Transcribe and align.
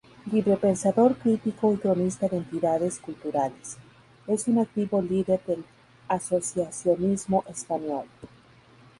Librepensador 0.31 1.15
crítico 1.15 1.71
y 1.71 1.77
cronista 1.77 2.27
de 2.27 2.37
entidades 2.37 2.97
culturales, 2.97 3.77
es 4.25 4.47
un 4.47 4.57
activo 4.57 4.99
líder 4.99 5.39
del 5.45 5.63
asociacionismo 6.07 7.43
español. 7.47 8.05